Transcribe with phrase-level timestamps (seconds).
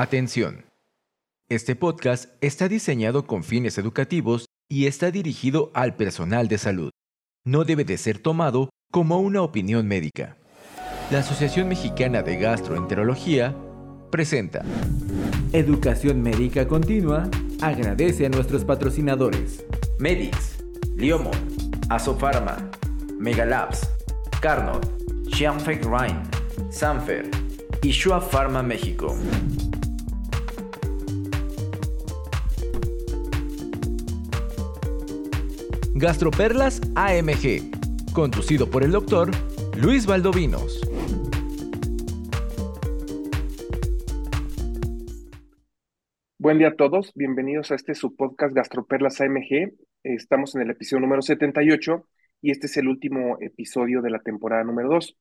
[0.00, 0.64] Atención.
[1.50, 6.90] Este podcast está diseñado con fines educativos y está dirigido al personal de salud.
[7.44, 10.38] No debe de ser tomado como una opinión médica.
[11.10, 13.54] La Asociación Mexicana de Gastroenterología
[14.10, 14.64] presenta
[15.52, 17.28] Educación Médica Continua
[17.60, 19.66] agradece a nuestros patrocinadores
[19.98, 20.64] Medix,
[20.96, 21.36] Liomon,
[21.90, 22.56] Asofarma,
[23.18, 23.86] Megalabs,
[24.40, 24.88] Carnot,
[25.28, 26.22] Xianfeng Rhine,
[26.70, 27.30] Sanfer
[27.82, 29.14] y Shua Pharma México.
[36.00, 39.30] Gastroperlas AMG, conducido por el doctor
[39.76, 40.80] Luis Valdovinos.
[46.38, 49.74] Buen día a todos, bienvenidos a este su podcast Gastroperlas AMG.
[50.02, 52.06] Estamos en el episodio número 78
[52.40, 55.18] y este es el último episodio de la temporada número 2.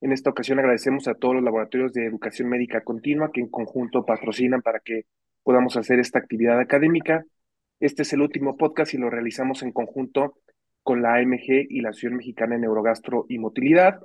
[0.00, 4.04] En esta ocasión agradecemos a todos los laboratorios de educación médica continua que en conjunto
[4.04, 5.04] patrocinan para que
[5.44, 7.24] podamos hacer esta actividad académica
[7.80, 10.38] este es el último podcast y lo realizamos en conjunto
[10.82, 14.00] con la AMG y la Asociación Mexicana de Neurogastro y Motilidad.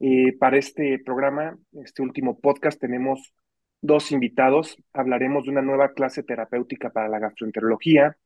[0.00, 3.32] Eh, para este programa, este último podcast, tenemos
[3.80, 4.76] dos invitados.
[4.92, 8.16] Hablaremos de una nueva clase terapéutica para la gastroenterología,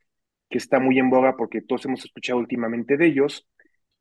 [0.48, 3.47] que está muy en boga porque todos hemos escuchado últimamente de ellos.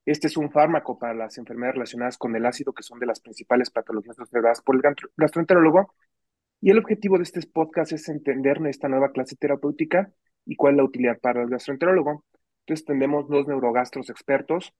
[0.06, 3.20] Este es un fármaco para las enfermedades relacionadas con el ácido, que son de las
[3.20, 4.82] principales patologías observadas por el
[5.18, 5.94] gastroenterólogo.
[6.62, 10.14] Y el objetivo de este podcast es entender esta nueva clase terapéutica
[10.48, 12.24] y cuál es la utilidad para el gastroenterólogo.
[12.62, 14.74] Entonces tenemos dos neurogastros expertos.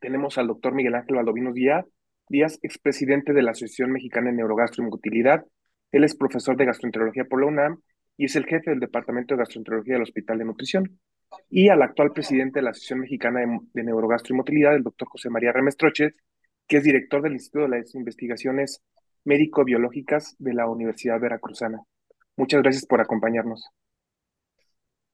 [0.00, 1.84] Tenemos al doctor Miguel Ángel Valdovinos Díaz,
[2.28, 5.44] Díaz, expresidente de la Asociación Mexicana de Neurogastro y Motilidad.
[5.90, 7.80] Él es profesor de gastroenterología por la UNAM
[8.16, 10.98] y es el jefe del Departamento de Gastroenterología del Hospital de Nutrición.
[11.50, 15.08] Y al actual presidente de la Asociación Mexicana de, de Neurogastro y Motilidad, el doctor
[15.08, 16.14] José María Remestroches,
[16.68, 18.82] que es director del Instituto de las Investigaciones
[19.24, 21.80] Médico-Biológicas de la Universidad Veracruzana.
[22.36, 23.68] Muchas gracias por acompañarnos.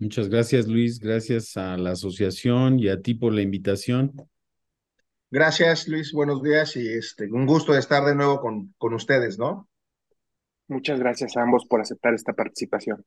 [0.00, 1.00] Muchas gracias, Luis.
[1.00, 4.12] Gracias a la asociación y a ti por la invitación.
[5.31, 6.12] Gracias, Luis.
[6.12, 9.69] Buenos días y este, un gusto de estar de nuevo con, con ustedes, ¿no?
[10.69, 13.04] Muchas gracias a ambos por aceptar esta participación.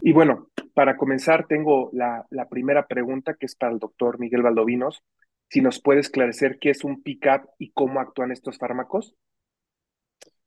[0.00, 4.42] Y bueno, para comenzar, tengo la, la primera pregunta que es para el doctor Miguel
[4.42, 5.02] Valdovinos.
[5.50, 9.14] Si nos puede esclarecer qué es un pick-up y cómo actúan estos fármacos.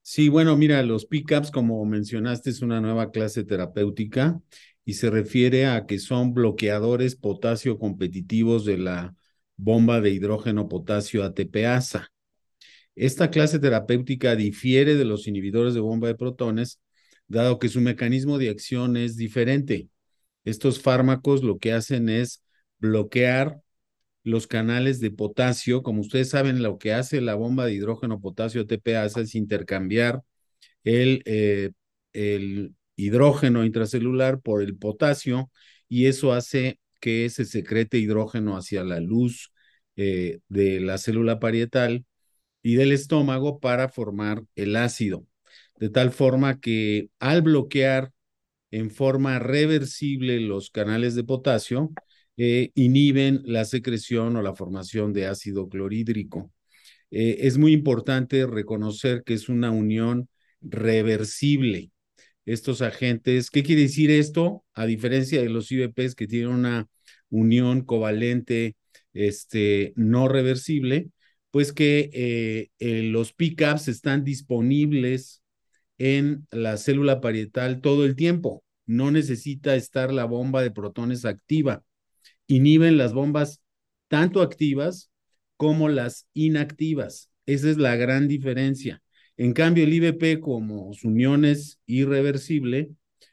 [0.02, 4.42] Sí, bueno, mira, los pick-ups, como mencionaste, es una nueva clase terapéutica
[4.86, 9.16] y se refiere a que son bloqueadores potasio competitivos de la
[9.58, 12.12] bomba de hidrógeno potasio ATPasa.
[12.96, 16.80] Esta clase terapéutica difiere de los inhibidores de bomba de protones,
[17.28, 19.90] dado que su mecanismo de acción es diferente.
[20.46, 22.44] Estos fármacos lo que hacen es
[22.80, 23.62] bloquear
[24.24, 25.84] los canales de potasio.
[25.84, 30.22] Como ustedes saben, lo que hace la bomba de hidrógeno potasio ATPasa es intercambiar
[30.84, 31.72] el, eh,
[32.14, 35.52] el hidrógeno intracelular por el potasio
[35.90, 39.52] y eso hace que se secrete hidrógeno hacia la luz
[39.96, 42.06] eh, de la célula parietal
[42.62, 45.26] y del estómago para formar el ácido,
[45.80, 48.12] de tal forma que al bloquear
[48.72, 51.92] en forma reversible los canales de potasio,
[52.38, 56.52] eh, inhiben la secreción o la formación de ácido clorhídrico.
[57.12, 60.28] Eh, es muy importante reconocer que es una unión
[60.62, 61.92] reversible
[62.46, 63.50] estos agentes.
[63.50, 64.64] ¿Qué quiere decir esto?
[64.74, 66.88] A diferencia de los IVPs que tienen una
[67.30, 68.76] unión covalente
[69.14, 71.10] este, no reversible,
[71.52, 75.42] pues que eh, eh, los pickups están disponibles
[75.98, 78.64] en la célula parietal todo el tiempo.
[78.86, 81.84] No necesita estar la bomba de protones activa.
[82.48, 83.62] Inhiben las bombas
[84.08, 85.12] tanto activas
[85.58, 87.32] como las inactivas.
[87.46, 89.02] Esa es la gran diferencia.
[89.38, 92.92] En cambio, el IVP, como su unión es irreversible,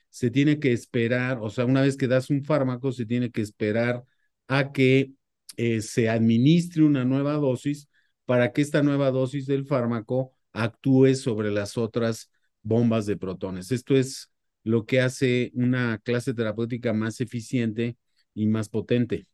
[0.08, 3.40] se tiene que esperar, o sea, una vez que das un fármaco, se tiene que
[3.40, 4.04] esperar
[4.48, 5.12] a que
[5.56, 7.88] eh, se administre una nueva dosis
[8.24, 12.30] para que esta nueva dosis del fármaco actúe sobre las otras
[12.62, 13.70] bombas de protones.
[13.72, 14.30] Esto es
[14.64, 17.96] lo que hace una clase terapéutica más eficiente
[18.34, 19.26] y más potente.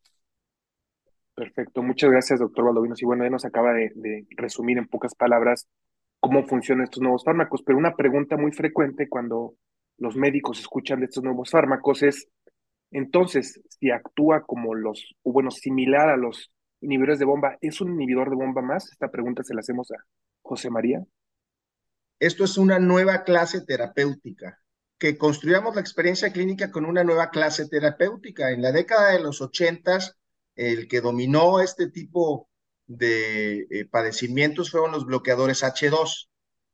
[1.35, 3.01] Perfecto, muchas gracias, doctor Valdovinos.
[3.01, 5.67] Y bueno, él nos acaba de resumir en pocas palabras
[6.19, 7.61] cómo funcionan estos nuevos fármacos.
[7.63, 9.55] Pero una pregunta muy frecuente cuando
[9.97, 12.27] los médicos escuchan de estos nuevos fármacos es,
[12.91, 16.51] entonces, si actúa como los, o bueno, similar a los
[16.81, 18.91] inhibidores de bomba, ¿es un inhibidor de bomba más?
[18.91, 19.97] Esta pregunta se la hacemos a
[20.41, 21.03] José María.
[22.19, 24.59] Esto es una nueva clase terapéutica,
[24.97, 28.51] que construyamos la experiencia clínica con una nueva clase terapéutica.
[28.51, 30.17] En la década de los ochentas,
[30.55, 32.49] el que dominó este tipo
[32.89, 36.27] de eh, padecimientos fueron los bloqueadores H2.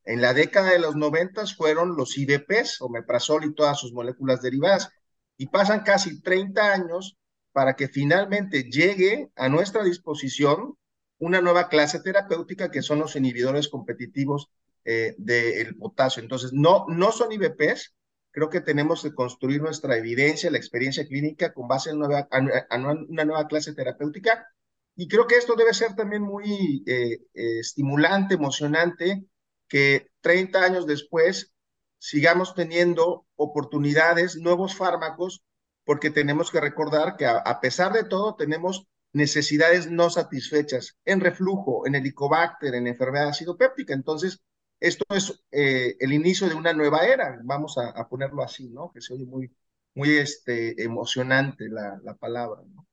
[0.06, 4.90] En la década de los noventas fueron los IVPs, omeprazol y todas sus moléculas derivadas,
[5.38, 7.18] y pasan casi 30 años
[7.52, 10.78] para que finalmente llegue a nuestra disposición
[11.18, 14.50] una nueva clase terapéutica que son los inhibidores competitivos
[14.86, 16.22] eh, del potasio.
[16.22, 17.94] Entonces, no, no son IVPs,
[18.32, 23.48] creo que tenemos que construir nuestra evidencia, la experiencia clínica con base en una nueva
[23.48, 24.48] clase terapéutica.
[24.96, 29.26] Y creo que esto debe ser también muy eh, eh, estimulante, emocionante,
[29.68, 31.54] que 30 años después
[32.00, 35.44] sigamos teniendo oportunidades, nuevos fármacos,
[35.84, 41.86] porque tenemos que recordar que a, pesar de todo tenemos necesidades no satisfechas en reflujo,
[41.86, 43.94] en helicobacter, en enfermedad ácido péptica.
[43.94, 44.42] Entonces,
[44.80, 48.92] esto es eh, el inicio de una nueva era, vamos a, ponerlo así, ¿no?
[48.92, 49.54] Que se oye muy,
[49.94, 52.88] muy este, emocionante la, la palabra, ¿no?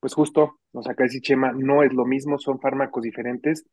[0.00, 3.66] Pues justo, nos de decir Chema, no es lo mismo, son fármacos diferentes,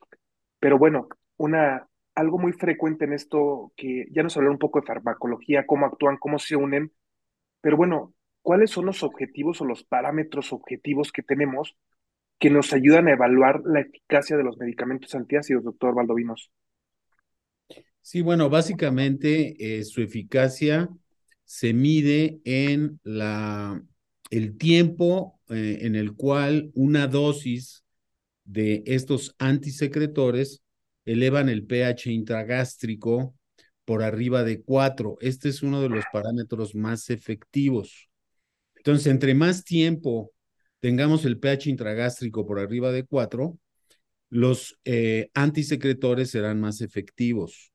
[0.59, 1.07] pero bueno,
[1.37, 5.85] una, algo muy frecuente en esto, que ya nos hablaron un poco de farmacología, cómo
[5.85, 6.91] actúan, cómo se unen,
[7.61, 11.75] pero bueno, ¿cuáles son los objetivos o los parámetros objetivos que tenemos
[12.39, 16.51] que nos ayudan a evaluar la eficacia de los medicamentos antiácidos, doctor Valdovinos?
[18.01, 20.89] Sí, bueno, básicamente eh, su eficacia
[21.43, 23.81] se mide en la,
[24.29, 27.83] el tiempo eh, en el cual una dosis
[28.43, 30.61] de estos antisecretores
[31.05, 33.35] elevan el pH intragástrico
[33.85, 35.17] por arriba de 4.
[35.21, 38.09] Este es uno de los parámetros más efectivos.
[38.75, 40.31] Entonces, entre más tiempo
[40.79, 43.57] tengamos el pH intragástrico por arriba de 4,
[44.29, 47.71] los eh, antisecretores serán más efectivos.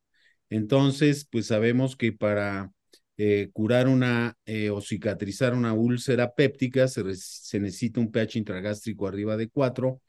[0.48, 2.72] Entonces, pues sabemos que para
[3.22, 9.36] eh, curar una eh, o cicatrizar una úlcera péptica se, necesita un pH intragástrico arriba
[9.36, 10.00] de 4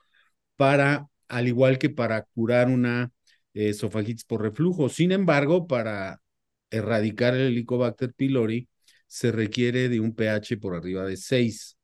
[0.55, 3.11] para, al igual que para curar una
[3.53, 4.87] eh, esofagitis por reflujo.
[4.87, 6.21] Sin embargo, para
[6.69, 8.69] erradicar el Helicobacter pylori
[9.07, 11.77] se requiere de un pH por arriba de 6.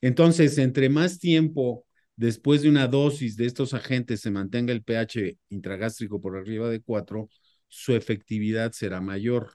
[0.00, 5.38] Entonces, entre más tiempo después de una dosis de estos agentes se mantenga el pH
[5.50, 7.28] intragástrico por arriba de 4,
[7.68, 9.52] su efectividad será mayor.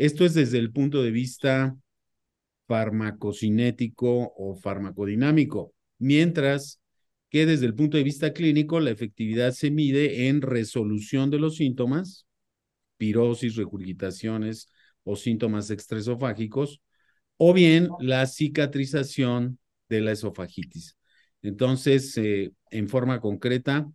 [0.00, 1.76] Esto es desde el punto de vista
[2.66, 6.80] farmacocinético o farmacodinámico, mientras
[7.28, 11.56] que desde el punto de vista clínico la efectividad se mide en resolución de los
[11.56, 12.26] síntomas,
[12.96, 14.70] pirosis, regurgitaciones
[15.04, 16.80] o síntomas extraesofágicos,
[17.36, 19.58] o bien la cicatrización
[19.90, 20.96] de la esofagitis.
[21.42, 23.86] Entonces, eh, en forma concreta,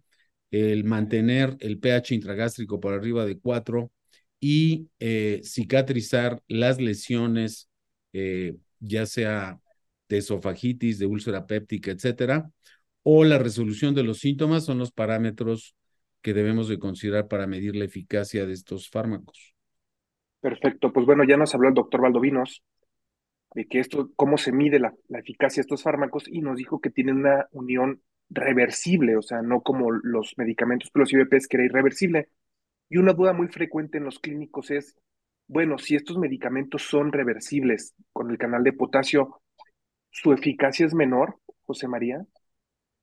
[0.51, 3.91] el mantener el pH intragástrico por arriba de 4
[4.47, 7.67] y eh, cicatrizar las lesiones,
[8.13, 9.59] eh, ya sea
[10.07, 12.51] de esofagitis, de úlcera péptica, etcétera,
[13.01, 15.75] o la resolución de los síntomas son los parámetros
[16.21, 19.55] que debemos de considerar para medir la eficacia de estos fármacos.
[20.41, 22.61] Perfecto, pues bueno, ya nos habló el doctor Valdovinos
[23.55, 26.79] de que esto, cómo se mide la, la eficacia de estos fármacos y nos dijo
[26.79, 27.99] que tienen una unión
[28.29, 32.29] reversible, o sea, no como los medicamentos, los IVPs que era irreversible.
[32.89, 34.97] Y una duda muy frecuente en los clínicos es,
[35.47, 39.41] bueno, si estos medicamentos son reversibles con el canal de potasio,
[40.11, 42.25] ¿su eficacia es menor, José María?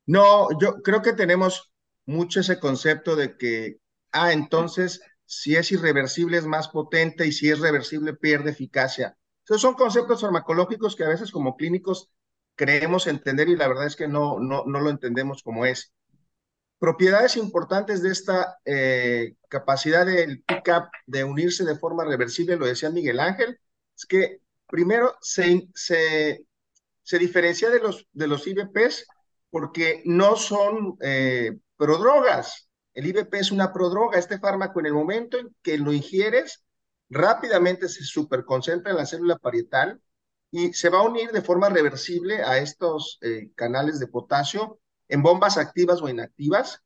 [0.06, 1.72] No, yo creo que tenemos
[2.06, 3.78] mucho ese concepto de que,
[4.12, 9.16] ah, entonces, si es irreversible es más potente y si es reversible pierde eficacia.
[9.44, 12.10] Esos son conceptos farmacológicos que a veces como clínicos
[12.54, 15.92] creemos entender y la verdad es que no, no, no lo entendemos como es.
[16.82, 22.90] Propiedades importantes de esta eh, capacidad del pick-up de unirse de forma reversible, lo decía
[22.90, 23.56] Miguel Ángel,
[23.96, 26.44] es que primero se, se,
[27.04, 29.06] se diferencia de los, de los IVPs
[29.48, 32.68] porque no son eh, prodrogas.
[32.94, 34.18] El IVP es una prodroga.
[34.18, 36.64] Este fármaco en el momento en que lo ingieres,
[37.08, 40.02] rápidamente se superconcentra en la célula parietal
[40.50, 44.80] y se va a unir de forma reversible a estos eh, canales de potasio
[45.12, 46.82] en bombas activas o inactivas.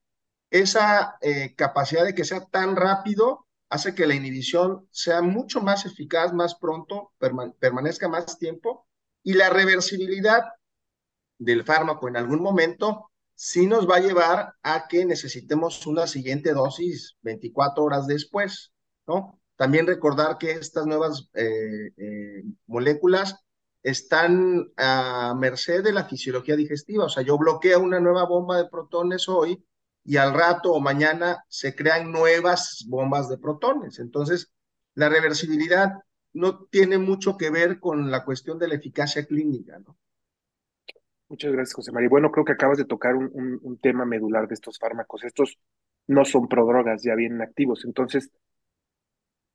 [0.50, 5.86] Esa eh, capacidad de que sea tan rápido hace que la inhibición sea mucho más
[5.86, 7.12] eficaz, más pronto,
[7.60, 8.86] permanezca más tiempo
[9.22, 10.42] y la reversibilidad
[11.38, 16.52] del fármaco en algún momento sí nos va a llevar a que necesitemos una siguiente
[16.52, 18.72] dosis 24 horas después,
[19.06, 19.40] ¿no?
[19.54, 23.36] También recordar que estas nuevas eh, moléculas
[23.86, 27.04] están a merced de la fisiología digestiva.
[27.04, 29.64] O sea, yo bloqueo una nueva bomba de protones hoy
[30.02, 34.00] y al rato o mañana se crean nuevas bombas de protones.
[34.00, 34.52] Entonces,
[34.94, 35.92] la reversibilidad
[36.32, 39.80] no tiene mucho que ver con la cuestión de la eficacia clínica.
[41.28, 42.08] Muchas gracias, José María.
[42.08, 45.22] Bueno, creo que acabas de tocar un, un, tema medular de estos fármacos.
[45.22, 45.60] Estos
[46.08, 47.84] no son prodrogas, ya vienen activos.
[47.84, 48.32] Entonces,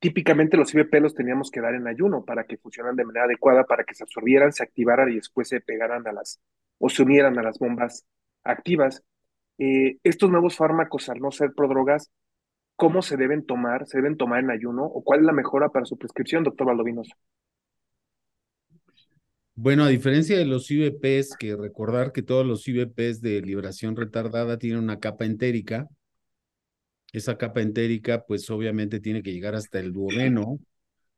[0.02, 3.66] típicamente los IBP los teníamos que dar en ayuno para que funcionaran de manera adecuada,
[3.66, 6.42] para que se absorbieran, se activaran y después se pegaran a las
[6.80, 8.04] o se unieran a las bombas
[8.44, 9.04] activas.
[9.60, 12.10] Eh, estos nuevos fármacos, al no ser prodrogas,
[12.76, 13.86] ¿cómo se deben tomar?
[13.86, 14.86] ¿Se deben tomar en ayuno?
[14.86, 17.12] ¿O cuál es la mejora para su prescripción, doctor Valdovinos?
[19.54, 24.58] Bueno, a diferencia de los IVPs, que recordar que todos los IVPs de liberación retardada
[24.58, 25.88] tienen una capa entérica,
[27.12, 30.60] esa capa entérica, pues obviamente tiene que llegar hasta el duodeno.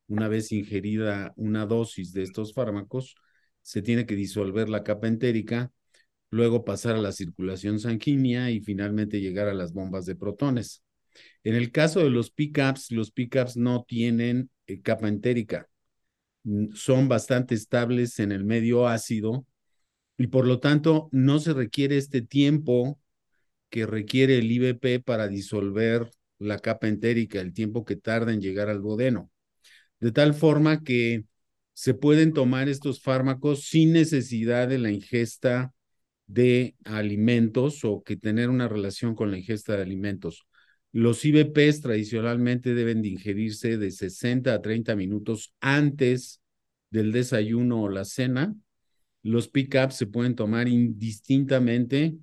[0.06, 3.14] Una vez ingerida una dosis de estos fármacos,
[3.62, 5.70] se tiene que disolver la capa entérica,
[6.30, 10.82] luego pasar a la circulación sanguínea y finalmente llegar a las bombas de protones.
[11.44, 15.68] En el caso de los pickups, los pickups no tienen eh, capa entérica,
[16.42, 19.46] mm, son bastante estables en el medio ácido
[20.18, 22.98] y por lo tanto no se requiere este tiempo
[23.74, 28.68] que requiere el IVP para disolver la capa entérica, el tiempo que tarda en llegar
[28.68, 29.32] al duodeno.
[29.98, 31.24] De tal forma que
[31.72, 35.74] se pueden tomar estos fármacos sin necesidad de la ingesta
[36.28, 40.46] de alimentos o que tener una relación con la ingesta de alimentos.
[40.92, 46.40] Los IVPs tradicionalmente deben de ingerirse de 60 a 30 minutos antes
[46.90, 48.54] del desayuno o la cena.
[49.24, 52.14] Los pickups se pueden tomar indistintamente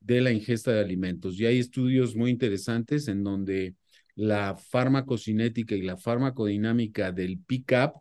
[0.00, 1.38] de la ingesta de alimentos.
[1.38, 3.74] Y hay estudios muy interesantes en donde
[4.14, 8.00] la farmacocinética y la farmacodinámica del pick-up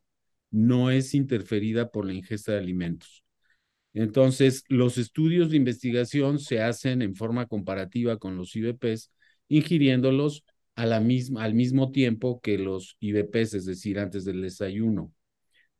[0.52, 3.24] no es interferida por la ingesta de alimentos.
[3.94, 9.12] Entonces, los estudios de investigación se hacen en forma comparativa con los IVPs,
[9.48, 10.44] ingiriéndolos
[10.76, 15.12] a la misma, al mismo tiempo que los IVPs, es decir, antes del desayuno.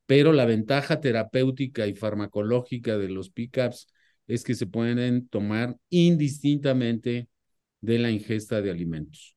[0.06, 3.86] Pero la ventaja terapéutica y farmacológica de los pick-ups
[4.30, 7.28] es que se pueden tomar indistintamente
[7.80, 9.36] de la ingesta de alimentos.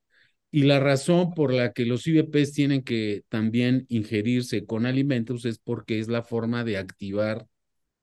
[0.51, 5.57] Y la razón por la que los IVPs tienen que también ingerirse con alimentos es
[5.57, 7.47] porque es la forma de activar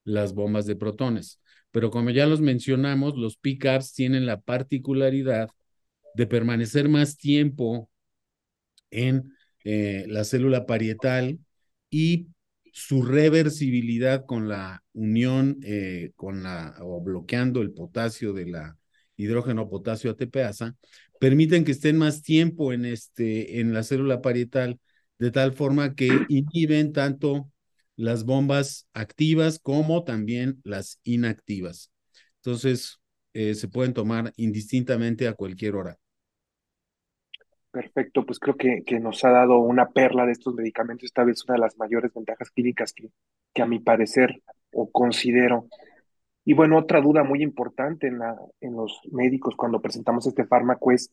[0.04, 1.40] las bombas de protones.
[1.70, 5.48] Pero como ya los mencionamos, los pickups tienen la particularidad
[6.14, 7.88] de permanecer más tiempo
[8.90, 9.32] en
[9.64, 11.38] eh, la célula parietal
[11.88, 12.26] y
[12.72, 18.76] su reversibilidad con la unión, eh, con la, o bloqueando el potasio de la
[19.16, 20.76] hidrógeno potasio ATPasa,
[21.20, 24.80] permiten que estén más tiempo en, este, en la célula parietal,
[25.18, 27.50] de tal forma que inhiben tanto
[27.96, 31.92] las bombas activas como también las inactivas.
[32.36, 32.98] Entonces,
[33.34, 35.99] eh, se pueden tomar indistintamente a cualquier hora.
[37.70, 41.44] Perfecto, pues creo que, que, nos ha dado una perla de estos medicamentos, esta vez
[41.44, 43.10] una de las mayores ventajas clínicas que,
[43.54, 45.68] que a mi parecer o considero.
[46.44, 50.90] Y bueno, otra duda muy importante en, la, en los médicos cuando presentamos este fármaco
[50.90, 51.12] es,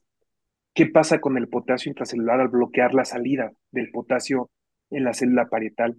[0.74, 4.50] ¿qué pasa con el potasio intracelular al bloquear la salida del potasio
[4.90, 5.96] en la célula parietal?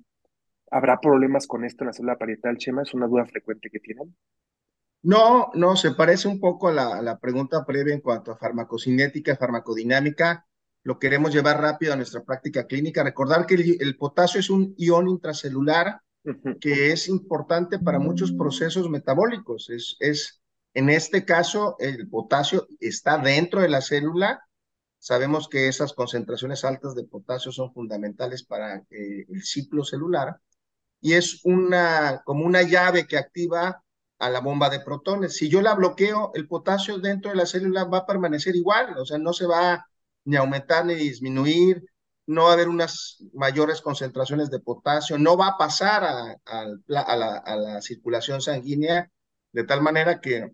[0.73, 2.83] ¿Habrá problemas con esto en la célula parietal, Chema?
[2.83, 4.17] Es una duda frecuente que tienen.
[5.03, 8.37] No, no, se parece un poco a la, a la pregunta previa en cuanto a
[8.37, 10.48] farmacocinética, farmacodinámica
[10.89, 13.05] lo queremos llevar rápido a nuestra práctica clínica.
[13.05, 16.01] Recordar que el, potasio es un ion intracelular
[16.63, 19.69] que es importante para muchos procesos metabólicos.
[19.69, 20.41] Es, es,
[20.73, 24.41] en este caso, el potasio está dentro de la célula.
[24.99, 30.41] Sabemos que esas concentraciones altas de potasio son fundamentales para eh, el ciclo celular
[31.03, 33.85] y es una, como una llave que activa
[34.19, 35.37] a la bomba de protones.
[35.37, 39.05] Si yo la bloqueo, el potasio dentro de la célula va a permanecer igual, o
[39.05, 39.85] sea, no se va
[40.29, 41.83] ni aumentar ni disminuir,
[42.27, 47.81] no va a haber unas mayores concentraciones de potasio, no va a pasar a, la,
[47.81, 49.11] circulación sanguínea,
[49.53, 50.53] de tal manera que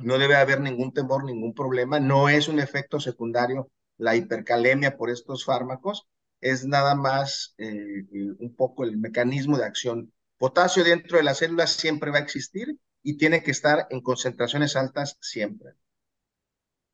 [0.00, 3.68] no debe haber ningún temor, ningún problema, no es un efecto secundario
[3.98, 6.06] la hipercalemia por estos fármacos,
[6.40, 8.04] es nada más eh,
[8.38, 10.12] un poco el mecanismo de acción.
[10.38, 14.76] Potasio dentro de las células siempre va a existir y tiene que estar en concentraciones
[14.76, 15.72] altas siempre.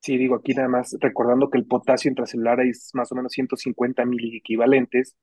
[0.09, 4.07] Sí, digo aquí nada más recordando que el potasio intracelular es más o menos 150
[4.07, 5.19] mil equivalentes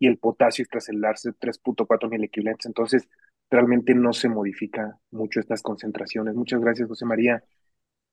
[0.00, 2.66] y el potasio extracelular es 3.4 mil equivalentes.
[2.66, 3.08] Entonces,
[3.48, 6.34] realmente no se modifica mucho estas concentraciones.
[6.34, 7.44] Muchas gracias, José María.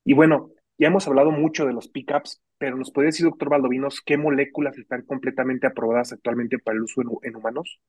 [0.06, 4.00] Y bueno, ya hemos hablado mucho de los pickups, pero ¿nos puede decir, doctor Valdovinos,
[4.06, 7.80] qué moléculas están completamente aprobadas actualmente para el uso en humanos?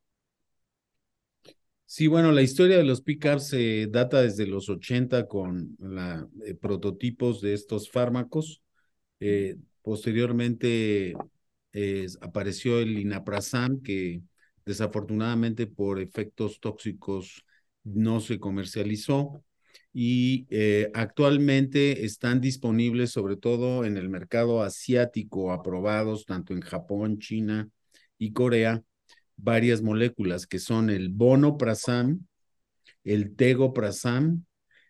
[1.94, 6.54] Sí, bueno, la historia de los pickups se data desde los 80 con la, eh,
[6.54, 8.62] prototipos de estos fármacos.
[9.20, 11.14] Eh, posteriormente
[12.22, 14.22] apareció el linaprazam, que
[14.64, 17.44] desafortunadamente por efectos tóxicos
[17.84, 19.44] no se comercializó.
[19.92, 27.18] y eh, actualmente están disponibles sobre todo en el mercado asiático, aprobados tanto en Japón,
[27.18, 27.68] China
[28.16, 28.82] y Corea,
[29.42, 32.26] varias moléculas que son el bonoprasam,
[33.04, 34.44] el tegoprasam,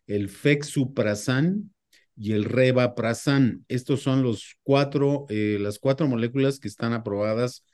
[0.07, 1.71] el fexuprasam
[2.17, 3.65] y el revaprasam.
[3.69, 7.65] Estos son los cuatro, eh, las cuatro moléculas que están aprobadas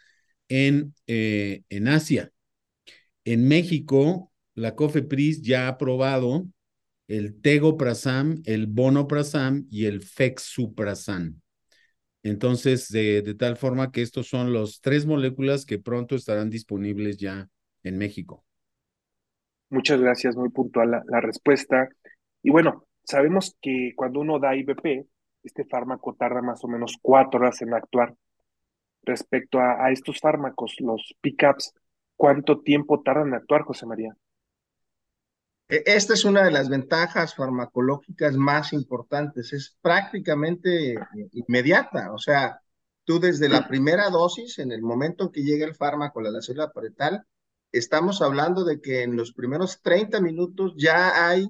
[0.49, 2.31] en, eh, en Asia.
[3.25, 6.47] En México, la COFEPRIS ya ha aprobado
[7.09, 11.41] el tegoprasam, el bonoprasam y el fexuprasam.
[12.23, 17.49] Entonces, de, tal forma que estos son los tres moléculas que pronto estarán disponibles ya
[17.83, 18.45] en México.
[19.71, 21.89] Muchas gracias, muy puntual la, respuesta.
[22.43, 25.07] Y bueno, sabemos que cuando uno da IBP,
[25.43, 28.15] este fármaco tarda más o menos cuatro horas en actuar.
[29.03, 31.73] Respecto a, a estos fármacos, los pickups,
[32.17, 34.17] ¿cuánto tiempo tardan en actuar, José María?
[35.69, 40.99] E, esta es una de las ventajas farmacológicas más importantes, es prácticamente eh,
[41.33, 42.61] inmediata, o sea,
[43.05, 46.43] tú desde la primera dosis, en el momento en que llega el fármaco a la
[46.43, 46.71] célula
[47.73, 51.49] estamos hablando de que en los primeros 30 minutos ya hay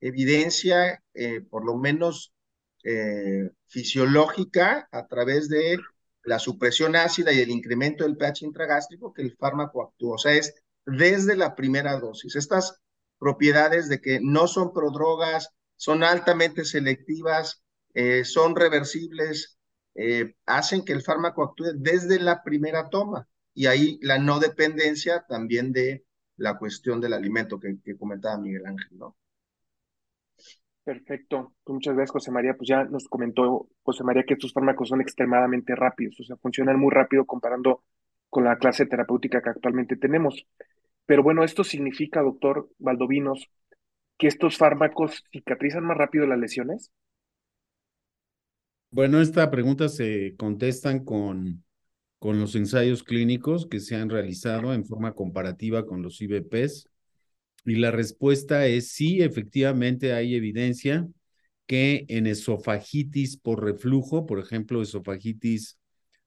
[0.00, 2.32] evidencia, eh, por lo menos
[2.84, 5.78] eh, fisiológica, a través de
[6.24, 10.14] la supresión ácida y el incremento del pH intragástrico que el fármaco actúa.
[10.14, 10.54] O sea, es
[10.86, 12.36] desde la primera dosis.
[12.36, 12.80] Estas
[13.20, 17.62] propiedades de que no son prodrogas, son altamente selectivas,
[17.94, 19.58] eh, son reversibles,
[19.94, 23.28] eh, hacen que el fármaco actúe desde la primera toma.
[23.54, 26.04] Y ahí la no dependencia también de
[26.36, 29.16] la cuestión del alimento que, comentaba Miguel Ángel, ¿no?
[30.82, 31.52] Perfecto.
[31.62, 32.54] Pues muchas gracias, José María.
[32.56, 36.78] Pues ya nos comentó José María que estos fármacos son extremadamente rápidos, o sea, funcionan
[36.78, 37.84] muy rápido comparando
[38.30, 40.46] con la clase terapéutica que actualmente tenemos.
[41.10, 43.50] Pero bueno, esto significa, doctor Valdovinos,
[44.16, 46.92] que estos fármacos cicatrizan más rápido las lesiones.
[48.92, 51.64] Bueno, esta pregunta se contestan con,
[52.20, 56.88] con los ensayos clínicos que se han realizado en forma comparativa con los IBPs.
[57.64, 61.08] Y la respuesta es sí, efectivamente hay evidencia
[61.66, 65.76] que en esofagitis por reflujo, por ejemplo, esofagitis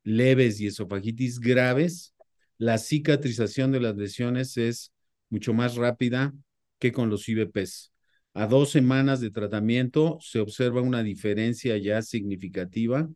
[0.04, 2.14] leves y esofagitis graves,
[2.58, 4.92] la cicatrización de las lesiones es
[5.30, 6.34] mucho más rápida
[6.80, 7.92] que con los IBPs.
[8.34, 13.10] A dos semanas de tratamiento se observa una diferencia ya significativa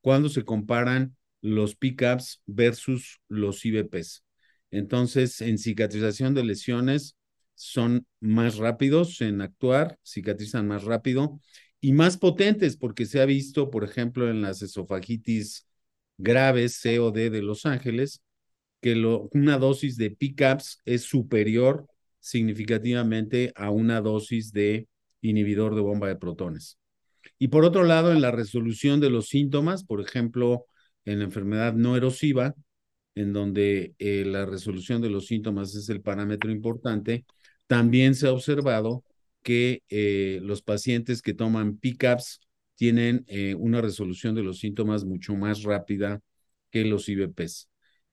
[0.00, 4.24] cuando se comparan los pickups versus los IBPs.
[4.70, 7.16] Entonces, en cicatrización de lesiones
[7.54, 11.40] son más rápidos en actuar, cicatrizan más rápido
[11.80, 15.66] y más potentes porque se ha visto, por ejemplo, en las esofagitis
[16.18, 18.22] graves, COD de Los Ángeles,
[18.80, 18.94] que
[19.32, 21.86] una dosis de pickups es superior
[22.20, 24.88] significativamente a una dosis de
[25.20, 26.78] inhibidor de bomba de protones.
[27.38, 30.66] Y por otro lado, en la resolución de los síntomas, por ejemplo,
[31.04, 32.54] en la enfermedad no erosiva,
[33.14, 37.24] en donde eh, la resolución de los síntomas es el parámetro importante,
[37.66, 39.04] también se ha observado
[39.42, 42.40] que eh, los pacientes que toman pickups
[42.76, 46.20] tienen eh, una resolución de los síntomas mucho más rápida
[46.70, 47.68] que los IBPs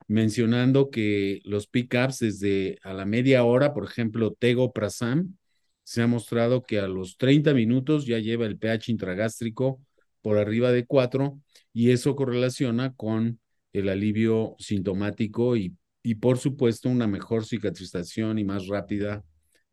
[0.07, 5.35] mencionando que los pickups desde a la media hora, por ejemplo, Tego Prasam,
[5.83, 9.81] se ha mostrado que a los 30 minutos ya lleva el pH intragástrico
[10.21, 11.39] por arriba de 4
[11.73, 13.39] y eso correlaciona con
[13.73, 19.23] el alivio sintomático y, y por supuesto una mejor cicatrización y más rápida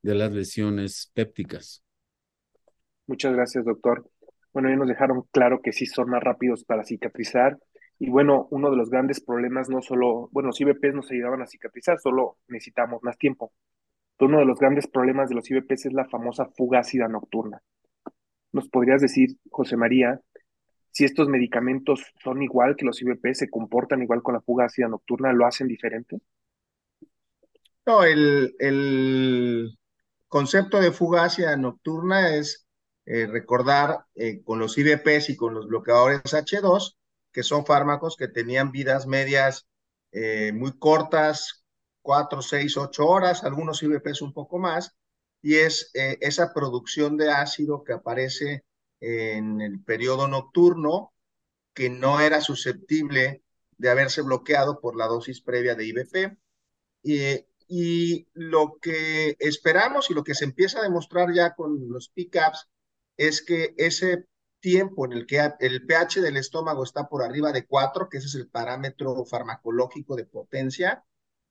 [0.03, 1.83] de las lesiones pépticas.
[3.07, 4.09] Muchas gracias, doctor.
[4.53, 7.59] Bueno, ya nos dejaron claro que sí son más rápidos para cicatrizar
[8.03, 11.47] y bueno, uno de los grandes problemas no solo, bueno, los IBPs nos ayudaban a
[11.47, 13.53] cicatrizar, solo necesitamos más tiempo.
[14.19, 17.63] uno de los grandes problemas de los IBPs es la famosa fuga ácida nocturna.
[18.51, 20.21] ¿Nos podrías decir, José María,
[20.91, 24.89] si estos medicamentos son igual que los IBPs, se comportan igual con la fuga ácida
[24.89, 26.19] nocturna, lo hacen diferente?
[27.87, 29.79] No, el, el
[30.27, 32.67] concepto de fuga ácida nocturna es
[33.07, 36.97] eh, recordar eh, con los IBPs y con los bloqueadores H2
[37.33, 39.67] que son fármacos que tenían vidas medias
[40.13, 41.65] eh, muy cortas,
[42.03, 44.95] cuatro, seis, ocho horas, algunos IBPs un poco más,
[45.41, 48.65] y es eh, esa producción de ácido que aparece
[49.01, 51.13] en el periodo nocturno
[51.75, 53.43] que no era susceptible
[53.79, 56.39] de haberse bloqueado por la dosis previa de IBP.
[57.03, 62.09] Y, y lo que esperamos y lo que se empieza a demostrar ya con los
[62.11, 62.69] pickups
[63.17, 64.27] es que ese
[64.63, 68.29] tiempo en el que el pH del estómago está por arriba de 4, que ese
[68.29, 71.05] es el parámetro farmacológico de potencia,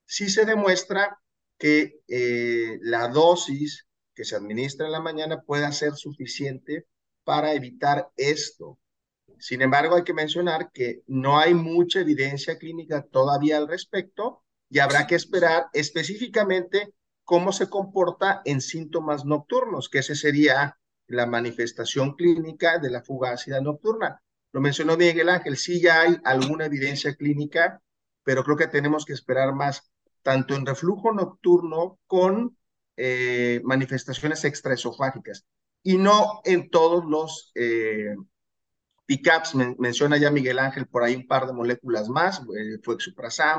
[0.05, 1.19] sí se demuestra
[1.59, 6.87] que eh, la dosis que se administra en la mañana pueda ser suficiente
[7.23, 8.79] para evitar esto.
[9.37, 14.79] Sin embargo, hay que mencionar que no hay mucha evidencia clínica todavía al respecto y
[14.79, 16.93] habrá que esperar específicamente
[17.23, 20.77] cómo se comporta en síntomas nocturnos, que ese sería
[21.11, 24.21] la manifestación clínica de la fugacidad nocturna.
[24.51, 27.81] Lo mencionó Miguel Ángel, sí ya hay alguna evidencia clínica,
[28.23, 32.57] pero creo que tenemos que esperar más, tanto en reflujo nocturno con
[32.97, 35.45] eh, manifestaciones extraesofágicas
[35.83, 38.15] y no en todos los eh,
[39.05, 42.97] PICAPs, menciona ya Miguel Ángel por ahí un par de moléculas más, eh, fue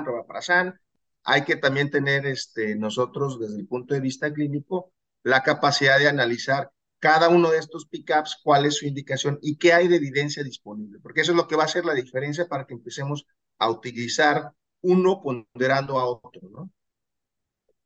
[0.04, 0.78] Robaprasan.
[1.24, 6.08] Hay que también tener este, nosotros, desde el punto de vista clínico, la capacidad de
[6.08, 6.70] analizar
[7.02, 11.00] cada uno de estos pickups, cuál es su indicación y qué hay de evidencia disponible,
[11.02, 13.26] porque eso es lo que va a hacer la diferencia para que empecemos
[13.58, 16.70] a utilizar uno ponderando a otro, ¿no?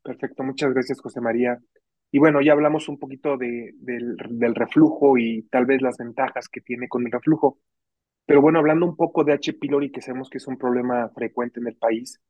[0.03, 1.59] Perfecto, muchas gracias, José María.
[2.13, 6.47] Y bueno, ya hablamos un poquito de, del, del, reflujo y tal vez las ventajas
[6.51, 7.59] que tiene con el reflujo.
[8.27, 9.55] Pero bueno, hablando un poco de H.
[9.55, 12.21] pylori, que sabemos que es un problema frecuente en el país,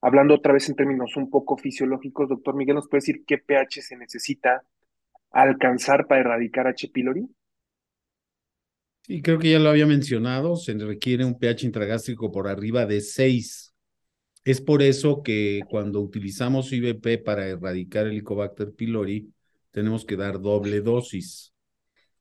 [0.00, 3.82] hablando otra vez en términos un poco fisiológicos, doctor Miguel, ¿nos puede decir qué pH
[3.82, 4.62] se necesita
[5.30, 6.88] alcanzar para erradicar H.
[6.88, 7.26] pylori?
[9.02, 13.00] Sí, creo que ya lo había mencionado, se requiere un pH intragástrico por arriba de
[13.00, 13.66] 6
[14.46, 19.28] es por eso que cuando utilizamos IBP para erradicar el Helicobacter pylori,
[19.72, 21.52] tenemos que dar doble dosis.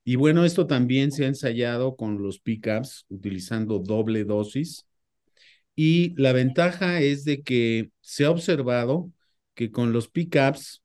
[0.03, 4.87] Y bueno, esto también se ha ensayado con los pickups utilizando doble dosis.
[5.75, 9.11] Y la ventaja es de que se ha observado
[9.53, 10.81] que con los pickups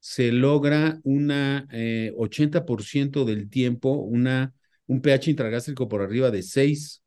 [0.00, 4.54] se logra una 80% eh, del tiempo una,
[4.86, 7.02] un pH intragástrico por arriba de 6,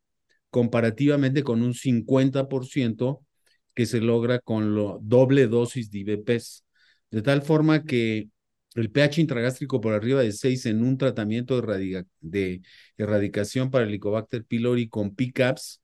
[0.50, 3.26] comparativamente con un 50%
[3.74, 6.66] que se logra con la doble dosis de IBPs,
[7.12, 8.30] de tal forma que
[8.76, 11.62] el pH intragástrico por arriba de 6 en un tratamiento
[12.22, 12.62] de,
[12.98, 15.82] erradicación para el Helicobacter pylori con PCAPS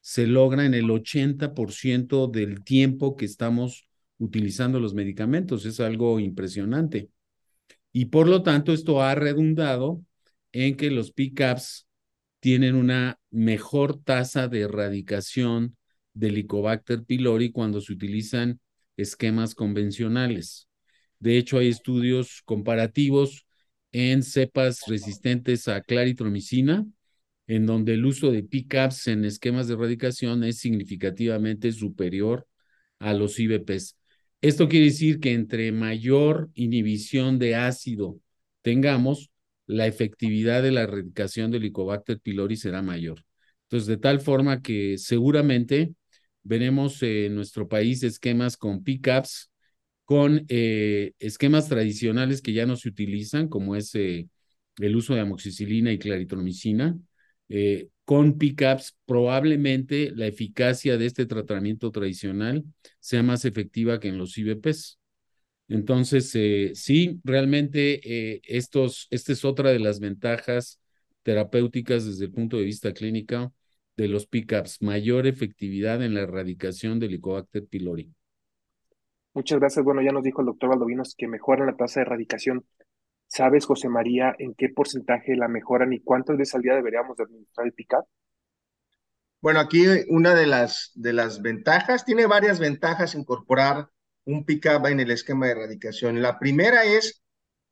[0.00, 3.88] se logra en el 80% del tiempo que estamos
[4.22, 5.66] utilizando los medicamentos.
[5.66, 7.10] Es algo impresionante.
[7.92, 10.02] Y por lo tanto, esto ha redundado
[10.52, 11.86] en que los PCAPS
[12.40, 15.76] tienen una mejor tasa de erradicación
[16.14, 18.60] del Helicobacter pylori cuando se utilizan
[18.96, 20.68] esquemas convencionales.
[21.18, 23.46] De hecho, hay estudios comparativos
[23.92, 26.86] en cepas resistentes a claritromicina,
[27.46, 32.46] en donde el uso de PCAPs en esquemas de erradicación es significativamente superior
[32.98, 33.96] a los IBPs.
[34.42, 38.18] Esto quiere decir que entre mayor inhibición de ácido
[38.62, 39.30] tengamos,
[39.66, 43.24] la efectividad de la erradicación del Helicobacter pylori será mayor.
[43.64, 45.94] Entonces, de tal forma que seguramente
[46.42, 49.50] veremos en nuestro país esquemas con pickups,
[50.04, 54.28] con eh, esquemas tradicionales que ya no se utilizan, como es eh,
[54.78, 56.98] el uso de amoxicilina y claritromicina.
[58.02, 62.64] Eh, con pickups, probablemente la eficacia de este tratamiento tradicional
[63.00, 64.98] sea más efectiva que en los IBPs.
[65.68, 66.30] Entonces,
[66.74, 70.80] sí, realmente estos, esta es otra de las ventajas
[71.22, 73.54] terapéuticas desde el punto de vista clínico
[73.96, 78.12] de los pickups, mayor efectividad en la erradicación del Helicobacter pylori.
[79.34, 79.84] Muchas gracias.
[79.84, 82.64] Bueno, ya nos dijo el doctor Valdovinos que mejoran la tasa de erradicación.
[83.34, 87.66] ¿Sabes, José María, en qué porcentaje la mejoran y cuántas veces al día deberíamos administrar
[87.66, 88.04] el pickup?
[89.40, 93.88] Bueno, aquí una de las, de las ventajas, tiene varias ventajas incorporar
[94.26, 96.20] un pickup en el esquema de erradicación.
[96.20, 97.22] La primera es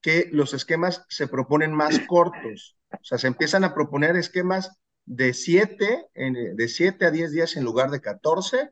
[0.01, 5.35] que los esquemas se proponen más cortos, o sea, se empiezan a proponer esquemas de
[5.35, 8.71] 7 de siete a 10 días en lugar de 14,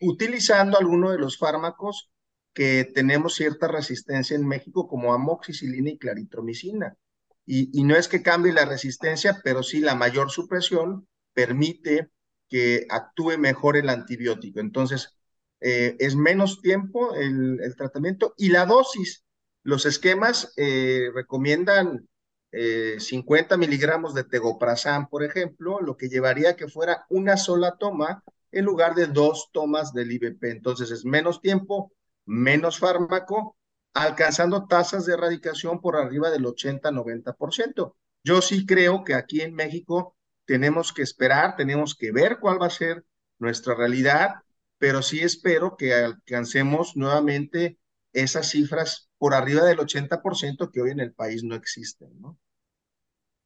[0.00, 2.12] utilizando alguno de los fármacos
[2.56, 6.96] que tenemos cierta resistencia en México, como amoxicilina y claritromicina.
[7.44, 12.08] Y, no es que cambie la resistencia, pero sí la mayor supresión permite
[12.48, 14.60] que actúe mejor el antibiótico.
[14.60, 15.18] Entonces,
[15.60, 19.22] eh, es menos tiempo el, tratamiento y la dosis.
[19.62, 22.08] Los esquemas eh, recomiendan
[22.52, 27.76] 50 eh, miligramos de tegoprazán, por ejemplo, lo que llevaría a que fuera una sola
[27.78, 30.42] toma en lugar de dos tomas del IBP.
[30.44, 31.92] Entonces es menos tiempo,
[32.26, 33.56] menos fármaco,
[33.94, 37.94] alcanzando tasas de erradicación por arriba del 80-90%.
[38.22, 42.66] Yo sí creo que aquí en México tenemos que esperar, tenemos que ver cuál va
[42.66, 43.04] a ser
[43.38, 44.34] nuestra realidad,
[44.78, 47.78] pero sí espero que alcancemos nuevamente
[48.12, 52.10] esas cifras por arriba del 80% que hoy en el país no existen.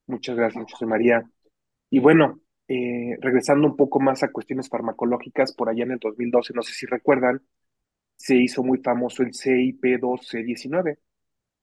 [0.06, 1.28] Muchas gracias, José María.
[1.90, 6.52] Y bueno, eh, regresando un poco más a cuestiones farmacológicas, por allá en el 2012,
[6.54, 7.42] no sé si recuerdan,
[8.20, 10.98] se hizo muy famoso el CIP2C19.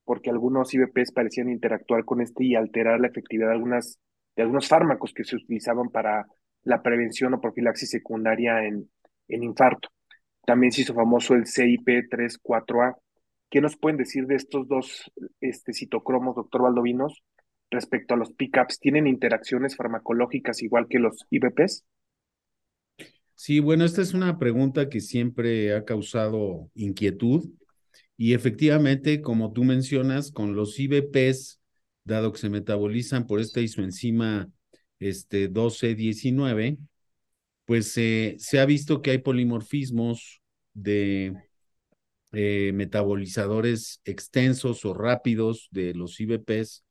[0.04, 4.00] porque algunos IBPs parecían interactuar con este y alterar la efectividad de, algunas,
[4.36, 6.26] de algunos fármacos que se utilizaban para
[6.64, 8.90] la prevención o profilaxis secundaria en,
[9.28, 9.90] en infarto.
[10.46, 12.96] También se hizo famoso el CIP34A.
[13.50, 17.24] ¿Qué nos pueden decir de estos dos este, citocromos, doctor Valdovinos,
[17.70, 18.80] respecto a los PICAPs?
[18.80, 21.86] ¿Tienen interacciones farmacológicas igual que los IBPs?
[23.40, 27.48] Sí, bueno, esta es una pregunta que siempre ha causado inquietud
[28.18, 31.62] y efectivamente, como tú mencionas, con los IBPs,
[32.04, 34.50] dado que se metabolizan por esta isoenzima
[35.00, 36.80] este, 12-19,
[37.66, 40.42] pues se ha visto que hay polimorfismos
[40.74, 41.36] de
[42.32, 46.86] eh, metabolizadores extensos o rápidos de los IBPs,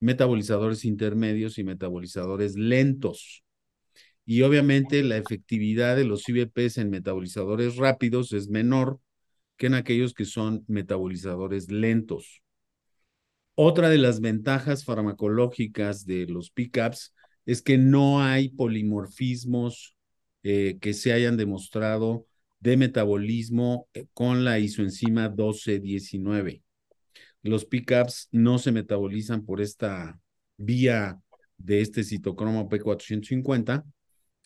[0.00, 3.42] metabolizadores intermedios y metabolizadores lentos.
[4.30, 9.00] Y obviamente la efectividad de los IBPs en metabolizadores rápidos es menor
[9.56, 12.42] que en aquellos que son metabolizadores lentos.
[13.54, 17.14] Otra de las ventajas farmacológicas de los PICAPs
[17.46, 19.96] es que no hay polimorfismos
[20.42, 22.26] eh, que se hayan demostrado
[22.60, 26.62] de metabolismo eh, con la isoenzima 1219.
[27.40, 30.20] Los PICAPs no se metabolizan por esta
[30.58, 31.18] vía
[31.56, 33.86] de este citocromo P450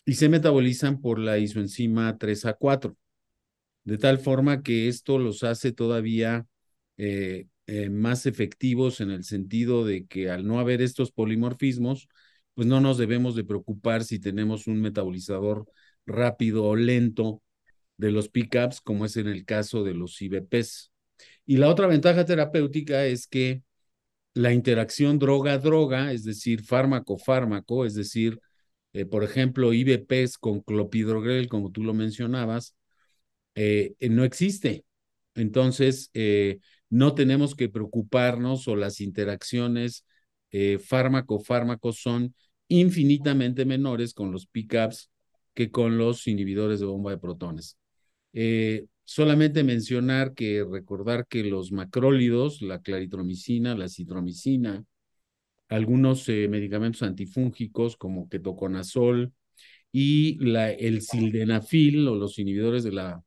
[0.05, 2.95] y se metabolizan por la isoenzima 3A4,
[3.83, 6.47] de tal forma que esto los hace todavía
[6.97, 12.07] eh, eh, más efectivos en el sentido de que al no haber estos polimorfismos,
[12.53, 15.65] pues no nos debemos de preocupar si tenemos un metabolizador
[16.05, 17.41] rápido o lento
[17.97, 20.91] de los pickups, como es en el caso de los IBPs.
[21.45, 23.63] Y la otra ventaja terapéutica es que
[24.33, 28.39] la interacción droga-droga, es decir, fármaco-fármaco, es decir,
[28.93, 32.75] eh, por ejemplo, IBPs con clopidogrel, como tú lo mencionabas,
[33.55, 34.85] eh, eh, no existe.
[35.35, 36.11] Entonces,
[36.89, 40.05] no tenemos que preocuparnos o las interacciones
[40.79, 42.35] fármaco-fármaco son
[42.67, 45.09] infinitamente menores con los pickups
[45.55, 47.79] que con los inhibidores de bomba de protones.
[49.05, 54.85] solamente mencionar que recordar que los macrólidos, la claritromicina, la citromicina,
[55.69, 59.33] algunos eh, medicamentos antifúngicos como ketoconazol
[59.91, 63.23] y la, el sildenafil o los inhibidores de la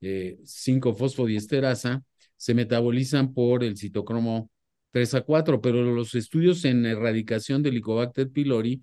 [0.00, 2.00] 5-fosfodiesterasa eh,
[2.36, 4.50] se metabolizan por el citocromo
[4.92, 8.82] 3 a 4, pero los estudios en erradicación del Helicobacter pylori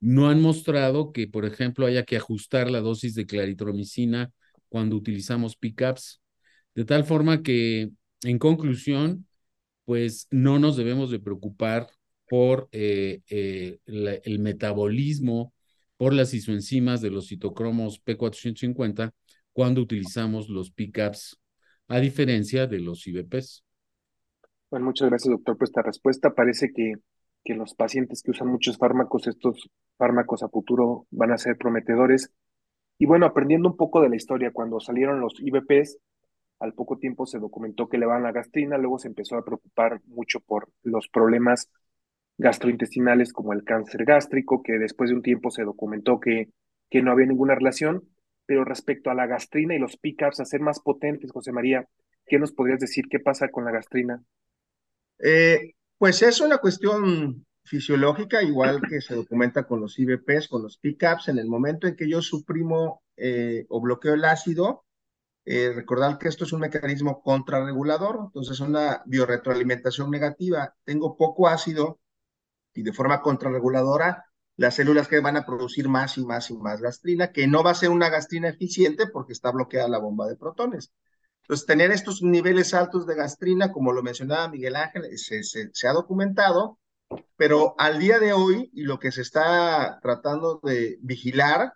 [0.00, 4.30] no han mostrado que, por ejemplo, haya que ajustar la dosis de claritromicina
[4.68, 6.20] cuando utilizamos pickups,
[6.74, 7.90] de tal forma que,
[8.22, 9.26] en conclusión,
[9.84, 11.88] pues no nos debemos de preocupar
[12.28, 15.52] por eh, eh, el metabolismo,
[15.96, 19.12] por las isoenzimas de los citocromos P450
[19.52, 21.40] cuando utilizamos los pickups,
[21.88, 23.64] a diferencia de los IBPs.
[24.70, 26.34] Bueno, muchas gracias, doctor, por esta respuesta.
[26.34, 26.94] Parece que,
[27.44, 32.32] que los pacientes que usan muchos fármacos, estos fármacos a futuro van a ser prometedores.
[32.98, 35.98] Y bueno, aprendiendo un poco de la historia, cuando salieron los IBPs,
[36.58, 40.00] al poco tiempo se documentó que le van la gastrina, luego se empezó a preocupar
[40.06, 41.70] mucho por los problemas
[42.38, 46.50] gastrointestinales como el cáncer gástrico, que después de un tiempo se documentó que,
[46.90, 48.08] que no había ninguna relación,
[48.46, 51.88] pero respecto a la gastrina y los pickups a ser más potentes, José María,
[52.26, 53.04] ¿qué nos podrías decir?
[53.08, 54.22] ¿Qué pasa con la gastrina?
[55.18, 60.78] Eh, pues es una cuestión fisiológica, igual que se documenta con los IBPs, con los
[60.78, 61.28] pickups.
[61.28, 64.84] En el momento en que yo suprimo eh, o bloqueo el ácido,
[65.46, 70.74] eh, recordar que esto es un mecanismo contrarregulador, entonces una biorretroalimentación negativa.
[70.84, 72.00] Tengo poco ácido,
[72.74, 74.24] y de forma contrarreguladora
[74.56, 77.72] las células que van a producir más y más y más gastrina, que no va
[77.72, 80.92] a ser una gastrina eficiente porque está bloqueada la bomba de protones.
[81.42, 85.92] Entonces, tener estos niveles altos de gastrina, como lo mencionaba Miguel Ángel, se, se, ha
[85.92, 86.78] documentado,
[87.36, 91.74] pero al día de hoy, y lo que se está tratando de vigilar,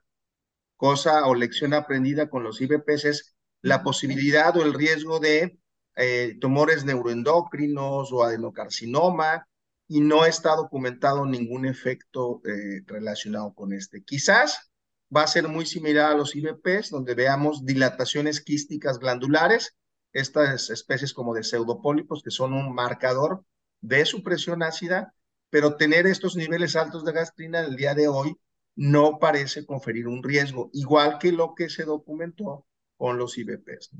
[0.76, 5.58] cosa o lección aprendida con los IBPs, es la posibilidad o el riesgo de
[5.96, 9.48] eh, tumores neuroendocrinos o adenocarcinoma,
[9.88, 14.04] y no está documentado ningún efecto eh, relacionado con este.
[14.04, 14.70] Quizás
[15.14, 19.76] va a ser muy similar a los IBPs, donde veamos dilataciones quísticas glandulares,
[20.12, 23.44] estas especies como de pseudopólipos, que son un marcador
[23.80, 25.14] de su presión ácida,
[25.50, 28.36] pero tener estos niveles altos de gastrina el día de hoy
[28.76, 33.90] no parece conferir un riesgo, igual que lo que se documentó con los IBPs.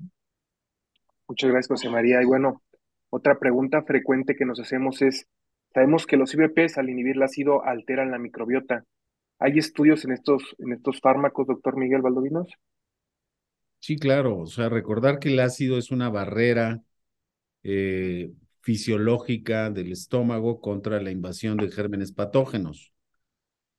[1.26, 2.22] Muchas gracias, José María.
[2.22, 2.62] Y bueno,
[3.10, 5.26] otra pregunta frecuente que nos hacemos es,
[5.78, 8.84] Sabemos que los IBPs al inhibir el ácido alteran la microbiota.
[9.38, 12.48] ¿Hay estudios en estos, en estos fármacos, doctor Miguel Valdovinos?
[13.78, 14.38] Sí, claro.
[14.38, 16.82] O sea, recordar que el ácido es una barrera
[17.62, 22.92] eh, fisiológica del estómago contra la invasión de gérmenes patógenos.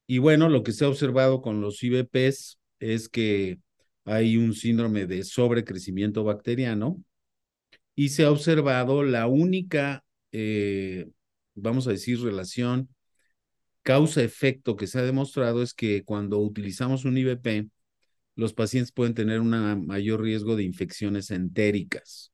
[0.07, 3.59] Y bueno, lo que se ha observado con los IBPs es que
[4.05, 7.03] hay un síndrome de sobrecrecimiento bacteriano
[7.93, 11.09] y se ha observado la única, eh,
[11.61, 12.89] vamos a decir, relación
[13.83, 17.69] causa-efecto que se ha demostrado es que cuando utilizamos un IBP,
[18.35, 22.31] los pacientes pueden tener un mayor riesgo de infecciones entéricas.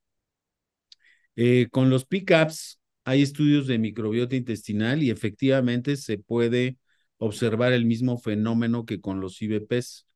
[1.35, 6.77] Eh, con los PICAPs hay estudios de microbiota intestinal y efectivamente se puede
[7.17, 10.07] observar el mismo fenómeno que con los IBPs.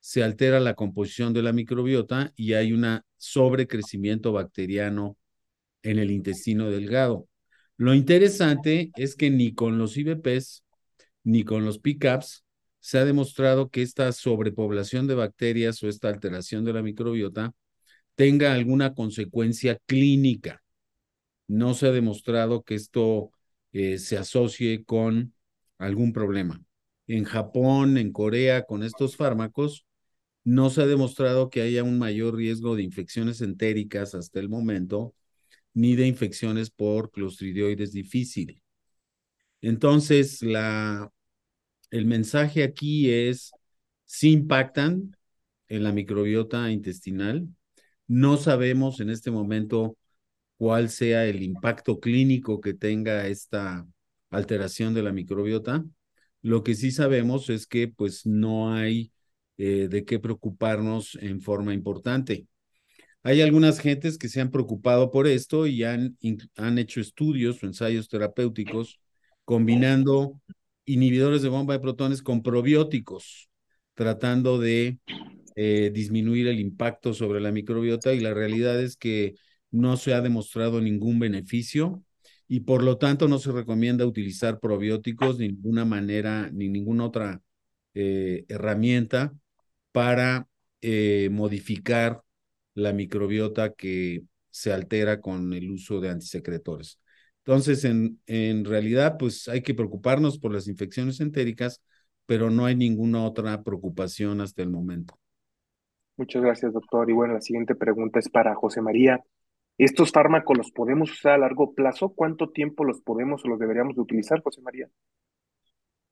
[0.00, 5.16] Se altera la composición de la microbiota y hay un sobrecrecimiento bacteriano
[5.82, 7.28] en el intestino delgado.
[7.76, 10.64] Lo interesante es que ni con los IBPs
[11.24, 12.44] ni con los PICAPs
[12.78, 17.52] se ha demostrado que esta sobrepoblación de bacterias o esta alteración de la microbiota
[18.14, 20.62] tenga alguna consecuencia clínica.
[21.48, 23.32] No se ha demostrado que esto
[23.72, 25.34] eh, se asocie con
[25.78, 26.62] algún problema.
[27.08, 29.84] En Japón, en Corea, con estos fármacos,
[30.44, 35.12] no se ha demostrado que haya un mayor riesgo de infecciones entéricas hasta el momento,
[35.76, 38.62] ni de infecciones por clostridioides difícil.
[39.60, 41.12] Entonces, la
[41.90, 43.52] el mensaje aquí es,
[44.04, 45.16] si impactan
[45.68, 47.48] en la microbiota intestinal.
[48.06, 49.96] No sabemos en este momento
[50.58, 53.86] cuál sea el impacto clínico que tenga esta
[54.30, 55.84] alteración de la microbiota.
[56.42, 59.12] Lo que sí sabemos es que pues no hay
[59.58, 62.46] eh, de qué preocuparnos en forma importante.
[63.26, 66.16] Hay algunas gentes que se han preocupado por esto y han,
[66.54, 69.00] han hecho estudios o ensayos terapéuticos
[69.44, 70.40] combinando
[70.84, 73.50] inhibidores de bomba de protones con probióticos,
[73.94, 75.00] tratando de
[75.56, 79.34] eh, disminuir el impacto sobre la microbiota y la realidad es que
[79.72, 82.04] no se ha demostrado ningún beneficio
[82.46, 87.42] y por lo tanto no se recomienda utilizar probióticos de ninguna manera ni ninguna otra
[87.92, 89.34] eh, herramienta
[89.90, 90.46] para
[90.80, 92.22] eh, modificar
[92.76, 97.00] la microbiota que se altera con el uso de antisecretores.
[97.38, 101.82] Entonces, en, en realidad, pues hay que preocuparnos por las infecciones entéricas,
[102.26, 105.18] pero no hay ninguna otra preocupación hasta el momento.
[106.16, 107.08] Muchas gracias, doctor.
[107.10, 109.24] Y bueno, la siguiente pregunta es para José María.
[109.78, 112.10] ¿Estos fármacos los podemos usar a largo plazo?
[112.10, 114.88] ¿Cuánto tiempo los podemos o los deberíamos de utilizar, José María?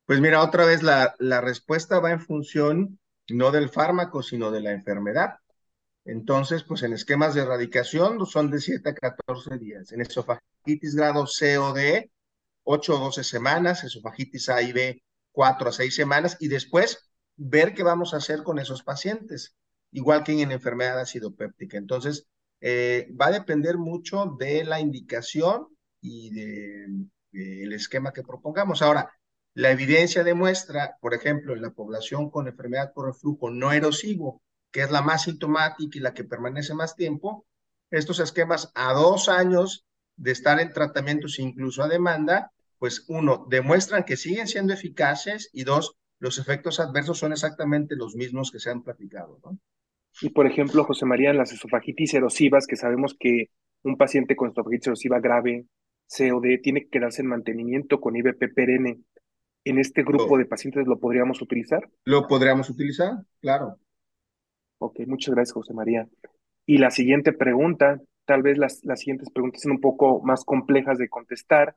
[0.07, 2.98] Pues mira, otra vez la, la respuesta va en función
[3.31, 5.37] no del fármaco, sino de la enfermedad.
[6.04, 9.92] Entonces, pues en esquemas de erradicación son de 7 a 14 días.
[9.92, 12.10] En esofagitis grado C o D,
[12.64, 17.74] 8 o 12 semanas, esofagitis A y B, 4 a 6 semanas, y después ver
[17.74, 19.56] qué vamos a hacer con esos pacientes,
[19.92, 21.78] igual que en enfermedad acidopéptica.
[21.78, 22.26] Entonces,
[22.60, 25.68] eh, va a depender mucho de la indicación
[26.00, 28.82] y del de, esquema que propongamos.
[28.82, 29.10] Ahora,
[29.54, 34.42] la evidencia demuestra, por ejemplo, en la población con enfermedad por reflujo no erosivo,
[34.74, 37.46] que es la más sintomática y la que permanece más tiempo,
[37.92, 44.02] estos esquemas a dos años de estar en tratamientos incluso a demanda, pues uno, demuestran
[44.02, 48.70] que siguen siendo eficaces y dos, los efectos adversos son exactamente los mismos que se
[48.70, 49.60] han platicado, ¿no?
[50.20, 53.50] Y por ejemplo, José María, en las esofagitis erosivas, que sabemos que
[53.84, 55.66] un paciente con esofagitis erosiva grave,
[56.08, 59.02] COD, tiene que quedarse en mantenimiento con IBP perenne,
[59.62, 61.88] ¿en este grupo de pacientes lo podríamos utilizar?
[62.04, 63.78] Lo podríamos utilizar, claro.
[64.85, 66.07] Ok, muchas gracias, José María.
[66.66, 70.99] Y la siguiente pregunta, tal vez las, las siguientes preguntas son un poco más complejas
[70.99, 71.75] de contestar,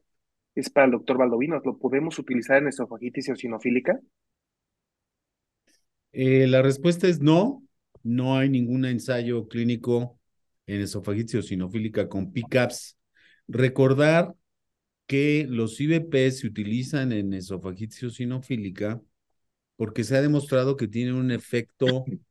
[0.56, 1.66] es para el doctor Valdovinos.
[1.66, 3.98] ¿Lo podemos utilizar en esofagitis eosinofílica?
[6.12, 7.64] Eh, la respuesta es no.
[8.04, 10.20] No hay ningún ensayo clínico
[10.66, 12.98] en esofagitis eosinofílica con PICAPS.
[13.48, 14.36] Recordar
[15.06, 19.02] que los IBP se utilizan en esofagitis eosinofílica
[19.78, 22.04] porque se ha demostrado que tienen un efecto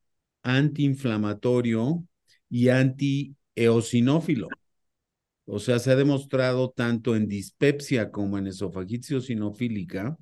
[0.46, 2.04] antiinflamatorio
[2.48, 4.48] y antieosinófilo.
[5.44, 10.16] O sea, se ha demostrado tanto en dispepsia como en esofagitis eosinofílica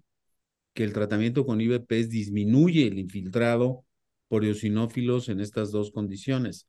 [0.72, 3.85] que el tratamiento con IBPs disminuye el infiltrado
[4.29, 6.68] por eosinófilos en estas dos condiciones.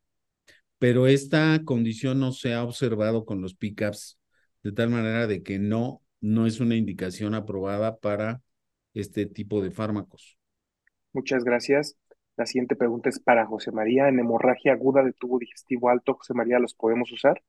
[0.77, 4.19] Pero esta condición no se ha observado con los PICAPs,
[4.63, 8.41] de tal manera de que no, no es una indicación aprobada para
[8.93, 10.37] este tipo de fármacos.
[11.13, 11.95] Muchas gracias.
[12.37, 14.07] La siguiente pregunta es para José María.
[14.07, 17.41] ¿En hemorragia aguda de tubo digestivo alto, José María, los podemos usar?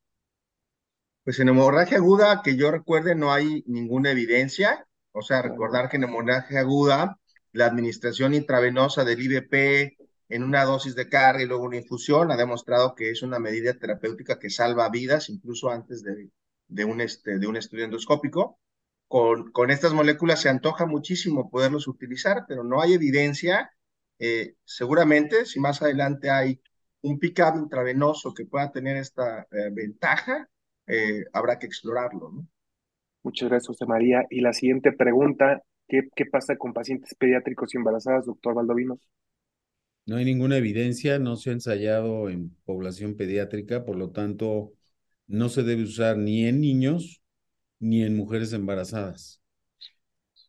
[1.24, 4.86] Pues en hemorragia aguda, que yo recuerde, no hay ninguna evidencia.
[5.12, 7.18] O sea, recordar que en hemorragia aguda,
[7.52, 9.96] la administración intravenosa del IBP
[10.28, 13.74] en una dosis de carga y luego una infusión ha demostrado que es una medida
[13.74, 16.30] terapéutica que salva vidas, incluso antes de,
[16.68, 18.58] de un, este, de un estudio endoscópico.
[19.08, 23.70] Con, con estas moléculas se antoja muchísimo poderlos utilizar, pero no hay evidencia.
[24.18, 26.60] Eh, seguramente, si más adelante hay
[27.02, 30.48] un pick-up intravenoso que pueda tener esta eh, ventaja,
[30.86, 32.30] eh, habrá que explorarlo.
[32.32, 32.48] ¿no?
[33.22, 34.24] Muchas gracias, José María.
[34.30, 39.00] Y la siguiente pregunta, ¿qué, qué pasa con pacientes pediátricos y embarazadas, doctor Valdovinos?
[40.06, 44.72] No hay ninguna evidencia, no se ha ensayado en población pediátrica, por lo tanto,
[45.26, 47.22] no se debe usar ni en niños
[47.80, 49.40] ni en mujeres embarazadas.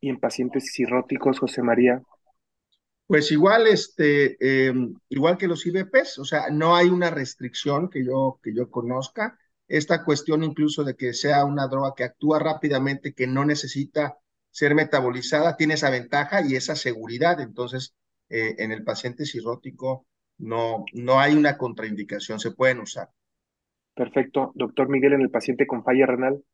[0.00, 2.02] ¿Y en pacientes cirróticos, José María?
[3.08, 4.74] Pues igual, este, eh,
[5.08, 9.38] igual que los IBPs, o sea, no hay una restricción que yo, que yo conozca.
[9.66, 14.18] Esta cuestión incluso de que sea una droga que actúa rápidamente, que no necesita
[14.50, 17.40] ser metabolizada, tiene esa ventaja y esa seguridad.
[17.40, 17.94] Entonces,
[18.28, 20.06] eh, en el paciente cirrótico
[20.36, 23.08] no, no hay una contraindicación, se pueden usar.
[23.94, 24.52] Perfecto.
[24.54, 26.44] Doctor Miguel, en el paciente con falla renal.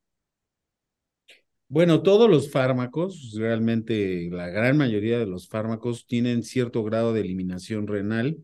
[1.75, 7.23] Bueno, todos los fármacos, realmente la gran mayoría de los fármacos tienen cierto grado de
[7.23, 8.39] eliminación renal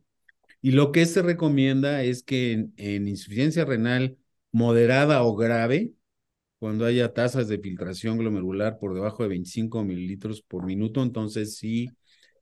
[0.62, 4.18] y lo que se recomienda es que en, en insuficiencia renal
[4.52, 5.92] moderada o grave,
[6.58, 11.90] cuando haya tasas de filtración glomerular por debajo de 25 mililitros por minuto, entonces sí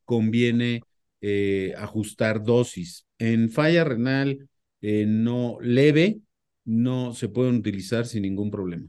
[0.05, 0.87] conviene
[1.23, 3.07] eh, ajustar dosis.
[3.19, 4.49] En falla renal
[4.83, 6.21] eh, no leve,
[6.65, 8.89] no se pueden utilizar sin ningún problema.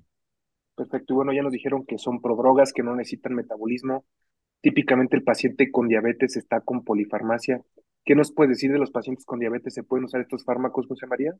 [0.80, 1.13] Perfecto.
[1.13, 4.05] Y bueno, ya nos dijeron que son prodrogas, que no necesitan metabolismo.
[4.61, 7.61] Típicamente el paciente con diabetes está con polifarmacia.
[8.05, 9.73] ¿Qué nos puede decir de los pacientes con diabetes?
[9.73, 11.34] ¿Se pueden usar estos fármacos, José María?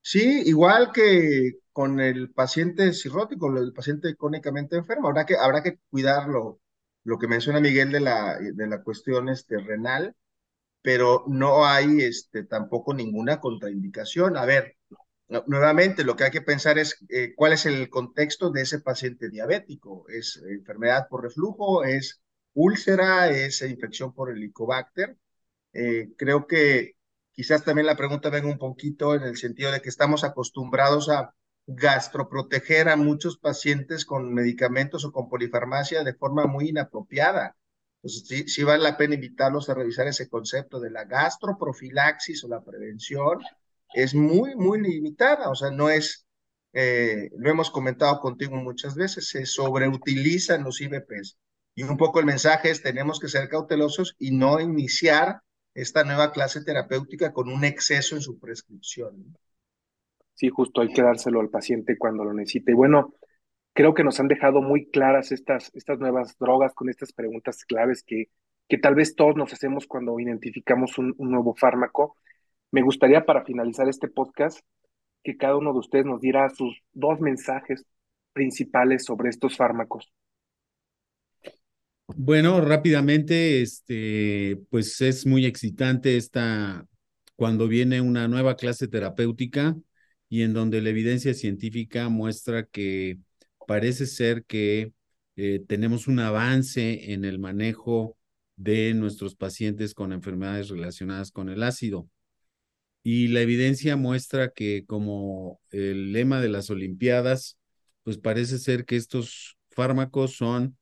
[0.00, 5.78] Sí, igual que con el paciente cirrótico, el paciente crónicamente enfermo, habrá que, habrá que
[5.90, 6.58] cuidarlo
[7.04, 10.16] lo que menciona Miguel de la, de la cuestión este, renal,
[10.80, 14.38] pero no hay este, tampoco ninguna contraindicación.
[14.38, 14.75] A ver,
[15.46, 19.28] nuevamente lo que hay que pensar es eh, cuál es el contexto de ese paciente
[19.28, 20.06] diabético.
[20.08, 21.84] ¿Es enfermedad por reflujo?
[21.84, 22.22] ¿Es
[22.54, 23.28] úlcera?
[23.30, 25.18] ¿Es infección por helicobacter?
[25.72, 26.96] Eh, creo que
[27.32, 31.34] quizás también la pregunta venga un poquito en el sentido de que estamos acostumbrados a
[31.66, 37.56] gastroproteger a muchos pacientes con medicamentos o con polifarmacia de forma muy inapropiada.
[38.02, 42.48] Entonces, sí, sí, vale la pena invitarlos a revisar ese concepto de la gastroprofilaxis o
[42.48, 43.40] la prevención.
[43.96, 46.26] Es muy, muy limitada, o sea, no es,
[46.74, 51.38] eh, lo hemos comentado contigo muchas veces, se sobreutilizan los IBPs.
[51.74, 55.40] Y un poco el mensaje es, tenemos que ser cautelosos y no iniciar
[55.72, 59.34] esta nueva clase terapéutica con un exceso en su prescripción.
[60.34, 62.72] Sí, justo hay que dárselo al paciente cuando lo necesite.
[62.72, 63.14] Y bueno,
[63.72, 68.02] creo que nos han dejado muy claras estas, estas nuevas drogas con estas preguntas claves
[68.06, 68.28] que,
[68.68, 72.18] que tal vez todos nos hacemos cuando identificamos un, un nuevo fármaco.
[72.76, 74.60] Me gustaría para finalizar este podcast
[75.24, 77.86] que cada uno de ustedes nos diera sus dos mensajes
[78.34, 80.12] principales sobre estos fármacos.
[82.06, 86.86] Bueno, rápidamente, este, pues es muy excitante esta
[87.34, 89.74] cuando viene una nueva clase terapéutica
[90.28, 93.16] y en donde la evidencia científica muestra que
[93.66, 94.92] parece ser que
[95.36, 98.18] eh, tenemos un avance en el manejo
[98.56, 102.10] de nuestros pacientes con enfermedades relacionadas con el ácido.
[103.08, 107.56] Y la evidencia muestra que como el lema de las Olimpiadas,
[108.02, 110.76] pues parece ser que estos fármacos son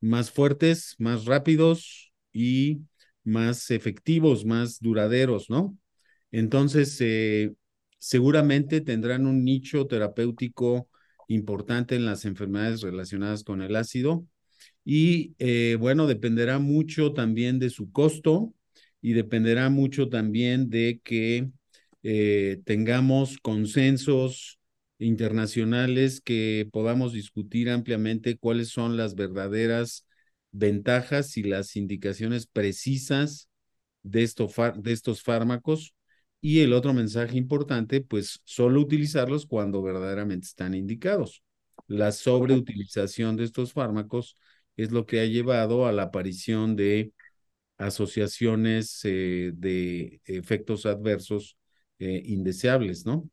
[0.00, 2.80] más fuertes, más rápidos y
[3.22, 5.78] más efectivos, más duraderos, ¿no?
[6.32, 7.54] Entonces, eh,
[8.00, 10.88] seguramente tendrán un nicho terapéutico
[11.28, 14.26] importante en las enfermedades relacionadas con el ácido.
[14.84, 18.52] Y eh, bueno, dependerá mucho también de su costo
[19.00, 21.52] y dependerá mucho también de que
[22.02, 24.58] eh, tengamos consensos
[24.98, 30.06] internacionales que podamos discutir ampliamente cuáles son las verdaderas
[30.50, 33.48] ventajas y las indicaciones precisas
[34.02, 34.30] de,
[34.76, 35.94] de estos fármacos
[36.40, 41.42] y el otro mensaje importante, pues solo utilizarlos cuando verdaderamente están indicados.
[41.86, 44.36] La sobreutilización de estos fármacos
[44.76, 47.12] es lo que ha llevado a la aparición de
[47.78, 51.56] asociaciones eh, de efectos adversos
[51.98, 53.28] eh, indeseables, ¿no?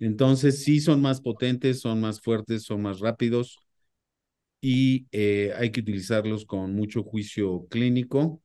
[0.00, 3.58] Entonces, sí son más potentes, son más fuertes, son más rápidos
[4.60, 8.40] y eh, hay que utilizarlos con mucho juicio clínico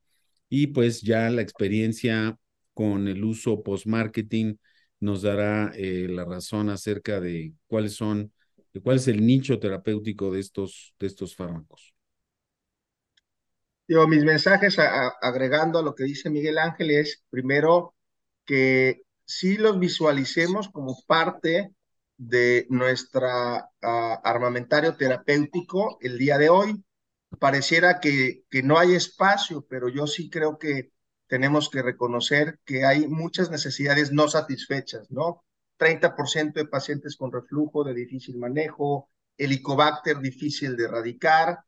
[0.49, 2.37] y pues ya la experiencia
[2.73, 4.55] con el uso post-marketing
[4.99, 8.31] nos dará eh, la razón acerca de cuáles son,
[8.73, 11.93] de cuál es el nicho terapéutico de estos, de estos fármacos.
[13.87, 17.95] Yo, mis mensajes agregando a lo que dice Miguel Ángel es, primero,
[18.45, 21.73] que sí los visualicemos como parte
[22.17, 26.83] de nuestra ah, armamentario terapéutico el día de hoy.
[27.39, 30.91] Pareciera que, que no hay espacio, pero yo sí creo que
[31.27, 35.43] tenemos que reconocer que hay muchas necesidades no satisfechas, ¿no?
[35.77, 41.59] 30% de pacientes con reflujo de difícil manejo, helicobacter difícil de erradicar.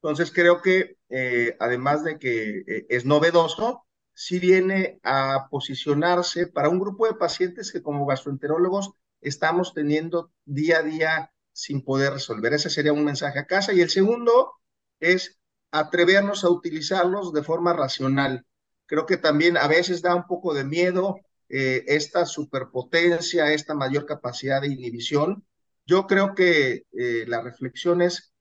[0.00, 3.87] Entonces creo que eh, además de que eh, es novedoso,
[4.20, 8.90] sí viene a posicionarse para un grupo de pacientes que como gastroenterólogos
[9.20, 12.52] estamos teniendo día a día sin poder resolver.
[12.52, 13.72] Ese sería un mensaje a casa.
[13.72, 14.54] Y el segundo
[14.98, 15.38] es
[15.70, 18.44] atrevernos a utilizarlos de forma racional.
[18.86, 24.04] Creo que también a veces da un poco de miedo eh, esta superpotencia, esta mayor
[24.04, 25.46] capacidad de inhibición.
[25.86, 28.32] Yo creo que eh, la reflexión es,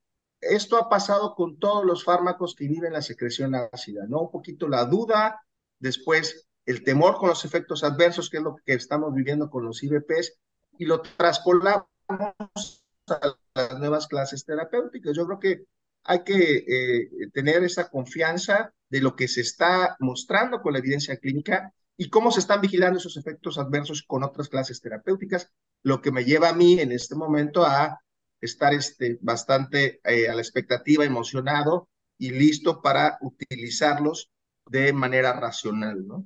[0.42, 4.22] esto ha pasado con todos los fármacos que inhiben la secreción ácida, ¿no?
[4.22, 5.40] Un poquito la duda,
[5.80, 9.82] después el temor con los efectos adversos, que es lo que estamos viviendo con los
[9.84, 10.38] IBPs,
[10.78, 11.88] y lo traspolamos
[13.08, 15.16] a las nuevas clases terapéuticas.
[15.16, 15.64] Yo creo que
[16.04, 21.18] hay que eh, tener esa confianza de lo que se está mostrando con la evidencia
[21.18, 25.52] clínica y cómo se están vigilando esos efectos adversos con otras clases terapéuticas,
[25.84, 28.00] lo que me lleva a mí en este momento a
[28.40, 34.32] estar este, bastante eh, a la expectativa, emocionado y listo para utilizarlos
[34.70, 36.26] de manera racional, ¿no?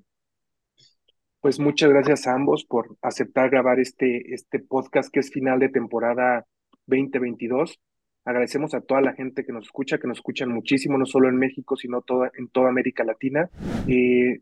[1.42, 5.70] Pues muchas gracias a ambos por aceptar grabar este, este podcast que es final de
[5.70, 6.46] temporada
[6.86, 7.80] 2022.
[8.26, 11.38] Agradecemos a toda la gente que nos escucha, que nos escuchan muchísimo, no solo en
[11.38, 13.50] México, sino toda, en toda América Latina.
[13.88, 14.42] Eh,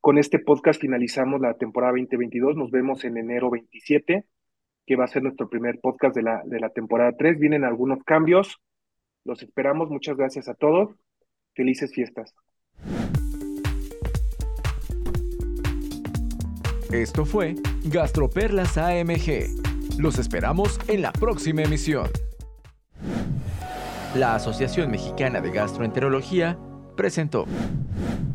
[0.00, 2.56] con este podcast finalizamos la temporada 2022.
[2.56, 4.24] Nos vemos en enero 27,
[4.86, 7.40] que va a ser nuestro primer podcast de la, de la temporada 3.
[7.40, 8.60] Vienen algunos cambios.
[9.24, 9.90] Los esperamos.
[9.90, 10.94] Muchas gracias a todos.
[11.54, 12.32] Felices fiestas.
[16.92, 19.98] Esto fue Gastroperlas AMG.
[19.98, 22.08] Los esperamos en la próxima emisión.
[24.14, 26.56] La Asociación Mexicana de Gastroenterología
[26.96, 27.46] presentó.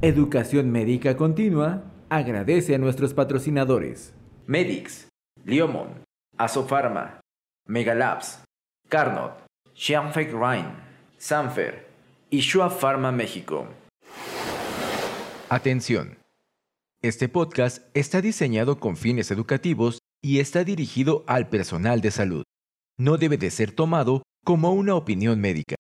[0.02, 4.14] Educación Médica Continua agradece a nuestros patrocinadores.
[4.48, 5.08] Medix,
[5.46, 6.04] Liomon,
[6.38, 7.22] Asofarma,
[7.68, 8.44] Megalabs,
[8.90, 10.76] Carnot, Xianfeng Rhine,
[11.18, 11.88] Sanfer
[12.30, 13.66] y Shua Pharma México.
[15.48, 16.21] Atención.
[17.04, 22.44] Este podcast está diseñado con fines educativos y está dirigido al personal de salud.
[22.96, 25.74] No debe de ser tomado como una opinión médica.